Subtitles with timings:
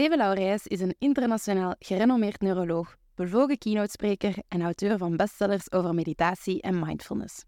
[0.00, 6.62] Steven Laurijs is een internationaal gerenommeerd neuroloog, bevlogen keynote-spreker en auteur van bestsellers over meditatie
[6.62, 7.44] en mindfulness.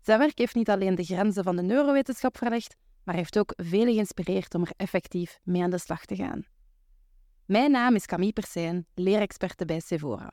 [0.00, 3.92] Zijn werk heeft niet alleen de grenzen van de neurowetenschap verlegd, maar heeft ook velen
[3.92, 6.42] geïnspireerd om er effectief mee aan de slag te gaan.
[7.46, 10.30] Mijn naam is Camille Persijn, leerexperte bij Sevora.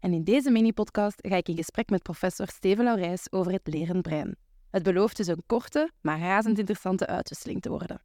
[0.00, 4.02] En in deze mini-podcast ga ik in gesprek met professor Steven Laurijs over het lerend
[4.02, 4.36] brein.
[4.70, 8.00] Het belooft dus een korte, maar razend interessante uitwisseling te worden.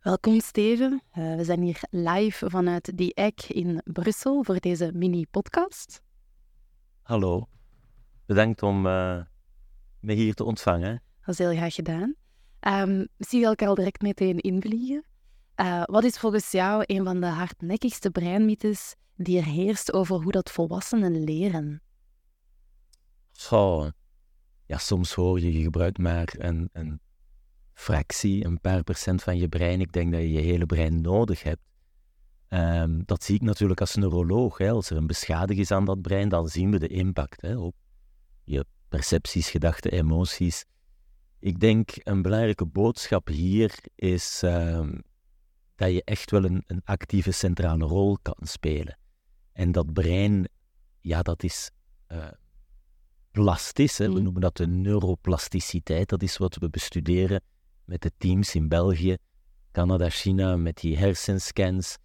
[0.00, 1.02] Welkom Steven.
[1.18, 6.02] Uh, we zijn hier live vanuit die Eck in Brussel voor deze mini-podcast.
[7.02, 7.48] Hallo.
[8.26, 9.22] Bedankt om uh,
[10.00, 11.02] me hier te ontvangen.
[11.20, 12.14] Dat is heel graag gedaan.
[12.60, 15.04] Um, zie je elkaar al direct meteen invliegen.
[15.56, 20.32] Uh, wat is volgens jou een van de hardnekkigste breinmythes die er heerst over hoe
[20.32, 21.82] dat volwassenen leren?
[23.32, 23.90] Zo.
[24.66, 27.00] Ja, soms hoor je, je gebruikt maar een, een
[27.78, 29.80] fractie, een paar procent van je brein.
[29.80, 31.60] Ik denk dat je je hele brein nodig hebt.
[32.48, 34.58] Um, dat zie ik natuurlijk als neuroloog.
[34.58, 34.70] Hè.
[34.70, 37.74] Als er een beschadiging is aan dat brein, dan zien we de impact hè, op
[38.44, 40.64] je percepties, gedachten, emoties.
[41.38, 45.02] Ik denk een belangrijke boodschap hier is um,
[45.74, 48.98] dat je echt wel een, een, actieve centrale rol kan spelen.
[49.52, 50.48] En dat brein,
[51.00, 51.70] ja, dat is
[52.08, 52.26] uh,
[53.30, 53.98] plastisch.
[53.98, 54.08] Hè.
[54.08, 54.22] We mm.
[54.22, 56.08] noemen dat de neuroplasticiteit.
[56.08, 57.42] Dat is wat we bestuderen
[57.88, 59.16] met de teams in België,
[59.72, 61.98] Canada, China, met die hersenscans,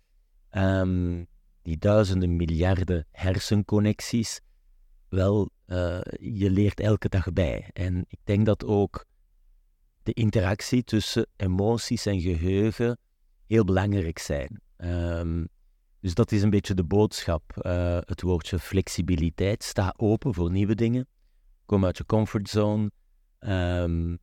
[0.52, 1.28] um,
[1.62, 4.42] die duizenden miljarden hersenconnecties.
[5.10, 7.70] Wel, uh, je leert elke dag bij.
[7.74, 9.06] En ik denk dat ook
[10.04, 12.98] de interactie tussen emoties en geheugen
[13.48, 14.62] heel belangrijk zijn.
[14.78, 15.48] Um,
[16.00, 17.44] dus dat is een beetje de boodschap.
[17.62, 19.64] Uh, het woordje flexibiliteit.
[19.64, 21.08] Sta open voor nieuwe dingen.
[21.66, 22.92] Kom uit je comfortzone.
[23.40, 24.20] Um,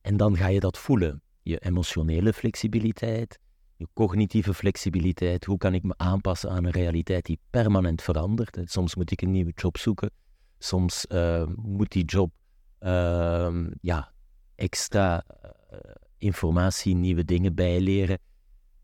[0.00, 1.22] en dan ga je dat voelen.
[1.42, 3.38] Je emotionele flexibiliteit,
[3.76, 5.44] je cognitieve flexibiliteit.
[5.44, 8.58] Hoe kan ik me aanpassen aan een realiteit die permanent verandert?
[8.64, 10.10] Soms moet ik een nieuwe job zoeken.
[10.58, 12.32] Soms uh, moet die job
[12.80, 14.12] uh, ja,
[14.54, 15.24] extra
[15.72, 15.78] uh,
[16.18, 18.18] informatie, nieuwe dingen bijleren.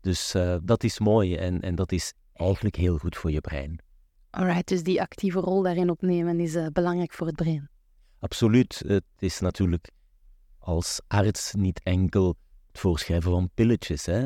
[0.01, 3.79] Dus eh, dat is mooi en, en dat is eigenlijk heel goed voor je brein.
[4.29, 7.69] Alright, dus die actieve rol daarin opnemen is belangrijk voor het brein.
[8.19, 8.83] Absoluut.
[8.87, 9.89] Het is natuurlijk
[10.67, 12.27] als arts niet enkel
[12.67, 14.05] het voorschrijven van pilletjes.
[14.05, 14.21] Hè.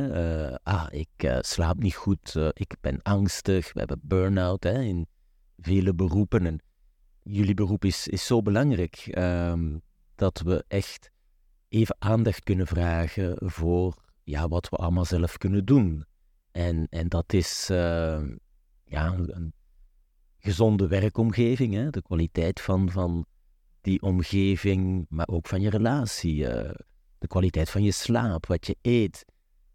[0.50, 4.82] Uh, ah, ik uh, slaap niet goed, uh, ik ben angstig, we hebben burn-out hè,
[4.82, 5.08] in
[5.58, 6.46] vele beroepen.
[6.46, 6.62] En
[7.24, 9.82] jullie beroep is, is zo belangrijk um,
[10.16, 11.12] dat we echt
[11.70, 16.06] even aandacht kunnen vragen voor ja, wat we allemaal zelf kunnen doen.
[16.52, 18.36] En, en dat is ehm,
[18.84, 19.54] ja, een
[20.40, 23.26] gezonde werkomgeving, hè, de kwaliteit van, van
[23.82, 26.72] die omgeving, maar ook van je relatie, uh,
[27.18, 29.26] de kwaliteit van je slaap, wat je eet.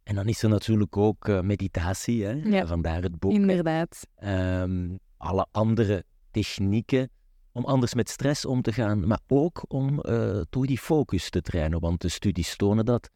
[0.02, 2.32] En dan is er natuurlijk ook uh, meditatie, hè?
[2.32, 3.32] Ja, vandaar het boek.
[3.32, 4.06] Inderdaad.
[4.24, 7.10] Um, alle andere technieken
[7.52, 11.40] om anders met stress om te gaan, maar ook om uh, door die focus te
[11.40, 11.80] trainen.
[11.80, 13.10] Want de studies tonen dat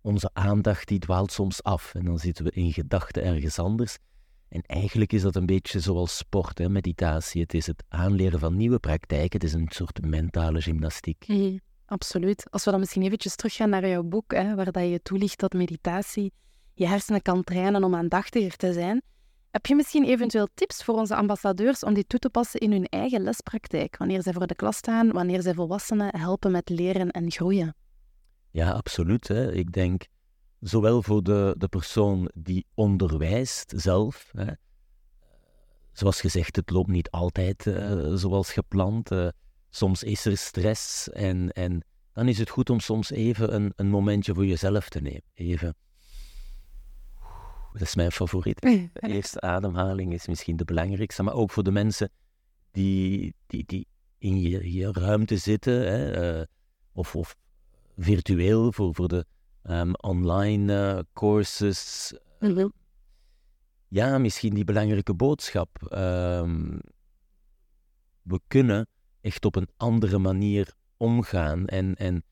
[0.00, 3.98] onze aandacht die dwaalt soms af en dan zitten we in gedachten ergens anders.
[4.54, 7.40] En eigenlijk is dat een beetje zoals sport, hè, meditatie.
[7.40, 9.40] Het is het aanleren van nieuwe praktijken.
[9.40, 11.24] Het is een soort mentale gymnastiek.
[11.26, 12.50] Mm, absoluut.
[12.50, 15.52] Als we dan misschien eventjes teruggaan naar jouw boek, hè, waar dat je toelicht dat
[15.52, 16.32] meditatie
[16.74, 19.02] je hersenen kan trainen om aandachtiger te zijn.
[19.50, 22.84] Heb je misschien eventueel tips voor onze ambassadeurs om dit toe te passen in hun
[22.84, 27.30] eigen lespraktijk, wanneer zij voor de klas staan, wanneer zij volwassenen helpen met leren en
[27.30, 27.74] groeien?
[28.50, 29.28] Ja, absoluut.
[29.28, 29.52] Hè.
[29.52, 30.04] Ik denk
[30.64, 34.30] zowel voor de, de persoon die onderwijst zelf.
[34.36, 34.52] Hè.
[35.92, 39.12] Zoals gezegd, het loopt niet altijd uh, zoals gepland.
[39.12, 39.28] Uh,
[39.70, 43.88] soms is er stress en, en dan is het goed om soms even een, een
[43.88, 45.22] momentje voor jezelf te nemen.
[45.34, 45.76] Even.
[47.72, 48.60] Dat is mijn favoriet.
[48.60, 52.10] De eerste ademhaling is misschien de belangrijkste, maar ook voor de mensen
[52.70, 53.86] die, die, die
[54.18, 56.44] in je, je ruimte zitten, hè, uh,
[56.92, 57.36] of, of
[57.96, 59.26] virtueel voor, voor de
[59.70, 62.12] um, online uh, courses.
[62.38, 62.72] Mm-hmm.
[63.88, 65.88] Ja, misschien die belangrijke boodschap.
[65.92, 66.80] Um,
[68.22, 68.88] we kunnen
[69.20, 71.66] echt op een andere manier omgaan.
[71.66, 72.24] En, en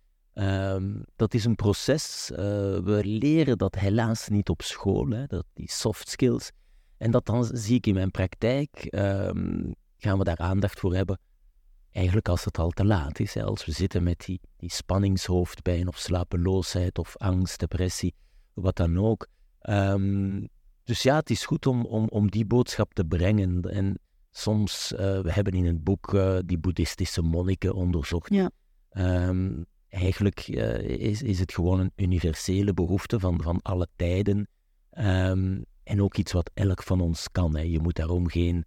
[0.75, 2.31] um, dat is een proces.
[2.31, 2.39] Uh,
[2.79, 6.51] we leren dat helaas niet op school, hè, dat, die soft skills.
[6.97, 8.87] En dat dan zie ik in mijn praktijk.
[9.97, 11.19] gaan we daar aandacht voor hebben
[11.93, 13.35] eigenlijk als het al te laat is.
[13.35, 18.15] Hè, als we zitten met die, die spanningshoofdpijn of slapeloosheid of angst, depressie,
[18.53, 19.27] wat dan ook.
[19.63, 20.49] Um,
[20.85, 23.63] dus ja, het is goed om, om, om die boodschap te brengen.
[23.63, 23.99] En
[24.31, 28.35] soms, uh, we hebben in het boek uh, die boeddhistische monniken onderzocht.
[28.35, 28.51] Ja.
[29.29, 34.49] Um, eigenlijk eh, is, is het gewoon een universele behoefte van, van alle tijden.
[34.91, 37.57] Ehm, en ook iets wat elk van ons kan.
[37.57, 37.63] Hè.
[37.63, 38.65] Je moet daarom geen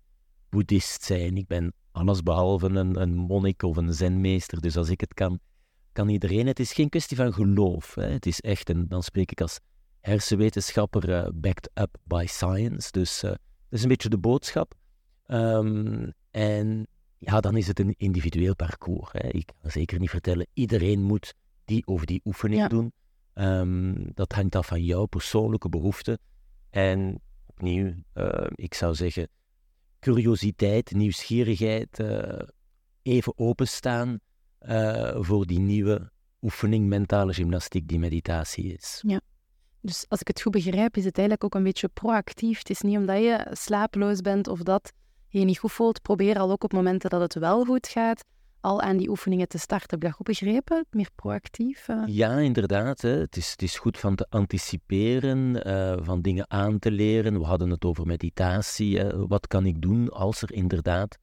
[0.50, 1.38] boeddhist zijn.
[1.38, 4.62] Ik ben allesbehalve een, een monnik of een zenmeester.
[4.62, 5.40] Dus als ik het kan,
[5.92, 6.48] kan iedereen.
[6.48, 7.96] Het is geen kwestie van geloof.
[7.96, 8.08] Hè.
[8.08, 9.60] Het is echt, en dan spreek ik als
[10.02, 12.92] hersenwetenschapper, uh, backed up by science.
[12.92, 13.40] Dus uh, dat
[13.70, 14.74] is een beetje de boodschap.
[15.28, 16.88] Um, en
[17.18, 19.12] ja, dan is het een individueel parcours.
[19.12, 19.28] Hè.
[19.28, 21.34] Ik kan zeker niet vertellen, iedereen moet
[21.66, 22.94] die of die oefening doen.
[23.34, 26.20] Um, dat hangt af van jouw persoonlijke behoeften.
[26.70, 29.28] En opnieuw, uh, ik zou zeggen,
[30.00, 32.40] curiositeit, nieuwsgierigheid, uh,
[33.02, 34.20] even openstaan
[34.62, 36.12] uh, voor die nieuwe
[36.42, 39.04] oefening, mentale gymnastiek die meditatie is.
[39.08, 39.22] Ja.
[39.82, 42.58] Dus als ik het goed begrijp, is het eigenlijk ook een beetje proactief.
[42.58, 44.92] Het is niet omdat je slapeloos bent of dat
[45.28, 48.24] je niet goed voelt, probeer al ook op momenten dat het wel goed gaat,
[48.66, 50.00] al aan die oefeningen te starten.
[50.00, 50.86] Heb je dat begrepen?
[50.90, 51.88] Meer proactief?
[51.88, 52.04] Uh...
[52.06, 53.02] Ja, inderdaad.
[53.02, 53.10] Hè.
[53.10, 57.40] Het, is, het is goed van te anticiperen, uh, van dingen aan te leren.
[57.40, 59.04] We hadden het over meditatie.
[59.04, 61.18] Wat kan ik doen als er inderdaad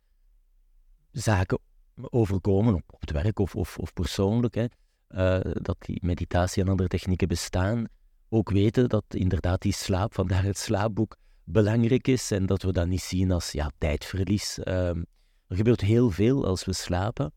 [1.13, 1.59] zaken
[2.01, 4.67] overkomen, op, op het werk of, of, of persoonlijk, hè.
[5.09, 7.87] Uh, dat die meditatie en andere technieken bestaan.
[8.29, 12.87] Ook weten dat inderdaad die slaap, vandaar het slaapboek, belangrijk is en dat we dat
[12.87, 14.59] niet zien als ja, tijdverlies.
[14.65, 15.07] Um,
[15.53, 17.33] er gebeurt heel veel als we slapen.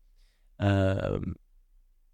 [0.56, 1.16] Uh,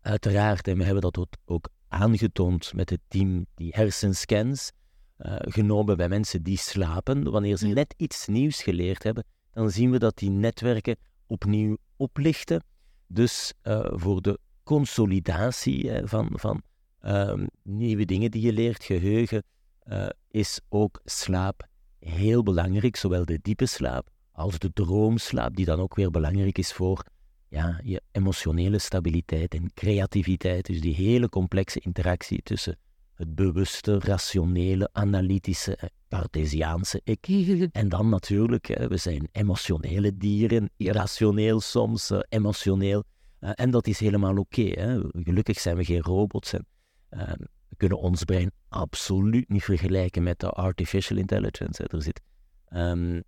[0.00, 4.72] uiteraard, en we hebben dat ook aangetoond met het team, die hersenscans,
[5.18, 7.30] uh, genomen bij mensen die slapen.
[7.30, 10.96] Wanneer ze net iets nieuws geleerd hebben, dan zien we dat die netwerken
[11.26, 12.64] opnieuw oplichten.
[13.06, 16.62] Dus uh, voor de consolidatie van, van
[17.00, 19.44] ehm, nieuwe dingen die je leert, geheugen,
[19.78, 21.68] eh, is ook slaap
[21.98, 26.72] heel belangrijk, zowel de diepe slaap als de droomslaap, die dan ook weer belangrijk is
[26.72, 27.04] voor
[27.48, 30.66] ja, je emotionele stabiliteit en creativiteit.
[30.66, 32.78] Dus die hele complexe interactie tussen
[33.14, 37.26] het bewuste, rationele, analytische, Cartesiaanse ik.
[37.72, 43.04] En dan natuurlijk, we zijn emotionele dieren, irrationeel soms, eh, emotioneel.
[43.38, 45.00] Eh, en dat is helemaal oké.
[45.12, 46.52] Gelukkig zijn we geen robots.
[46.52, 46.66] En,
[47.08, 51.84] ehm, we kunnen ons brein absoluut niet vergelijken met de artificial intelligence.
[51.86, 52.20] Er zit
[52.74, 53.22] um,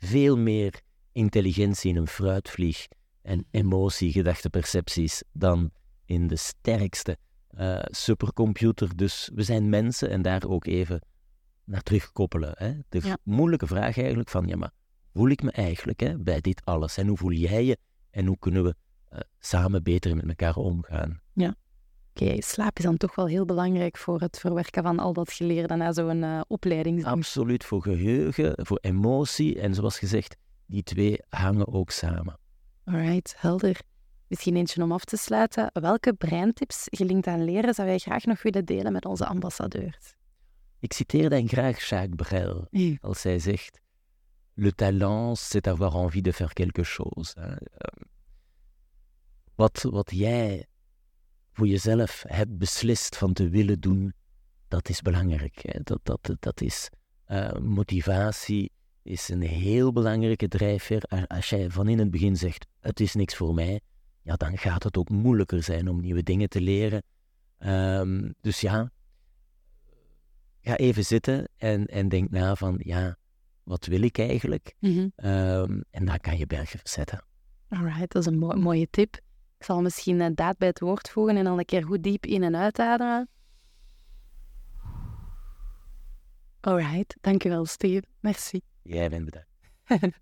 [0.00, 0.80] veel meer
[1.12, 2.86] intelligentie in een fruitvlieg
[3.22, 5.70] en emotie, gedachte, percepties dan
[6.04, 7.16] in de sterkste
[7.58, 8.96] uh, supercomputer.
[8.96, 11.00] Dus we zijn mensen en daar ook even
[11.64, 12.52] naar terugkoppelen.
[12.54, 12.72] Hè?
[12.88, 13.16] De ja.
[13.22, 14.70] moeilijke vraag eigenlijk van, ja maar,
[15.12, 16.96] voel ik me eigenlijk hè, bij dit alles?
[16.96, 17.78] En hoe voel jij je?
[18.10, 18.74] En hoe kunnen we
[19.12, 21.20] uh, samen beter met elkaar omgaan?
[21.32, 21.54] Ja.
[22.14, 25.32] Oké, okay, slaap is dan toch wel heel belangrijk voor het verwerken van al dat
[25.32, 27.04] geleerde na zo'n uh, opleiding.
[27.04, 29.60] Absoluut, voor geheugen, voor emotie.
[29.60, 30.36] En zoals gezegd,
[30.66, 32.38] die twee hangen ook samen.
[32.84, 33.80] Alright, helder.
[34.26, 35.70] Misschien eentje om af te sluiten.
[35.72, 40.14] Welke breintips gelinkt aan leren zou jij graag nog willen delen met onze ambassadeurs?
[40.80, 42.98] Ik citeer dan graag Jacques Brel, mm.
[43.00, 43.80] als hij zegt...
[44.54, 47.34] Le talent, c'est avoir envie de faire quelque chose.
[47.34, 48.02] Ehm,
[49.54, 50.66] wat, wat jij
[51.52, 54.12] voor jezelf hebt beslist van te willen doen,
[54.68, 55.84] dat is belangrijk.
[55.86, 56.88] Dat, dat, dat is
[57.28, 61.02] uh, motivatie, is een heel belangrijke drijfveer.
[61.26, 63.80] Als jij van in het begin zegt, het is niks voor mij,
[64.22, 67.02] ja, dan gaat het ook moeilijker zijn om nieuwe dingen te leren.
[67.58, 68.90] Um, dus ja,
[70.60, 73.16] ga even zitten en, en denk na van, ja,
[73.62, 74.74] wat wil ik eigenlijk?
[74.78, 75.30] Mm -hmm.
[75.30, 77.24] um, en dan kan je bergen verzetten.
[77.68, 79.20] Alright, dat is een mo mooie tip.
[79.60, 82.26] Ik zal misschien eh, daad bij het woord voegen en al een keer goed diep
[82.26, 83.28] in- en uitademen.
[86.60, 88.02] Alright, dankjewel Steve.
[88.20, 88.60] Merci.
[88.82, 89.48] Jij bent bedankt.